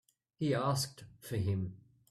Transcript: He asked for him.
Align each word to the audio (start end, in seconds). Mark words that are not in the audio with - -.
He 0.39 0.55
asked 0.55 1.03
for 1.19 1.37
him. 1.37 1.77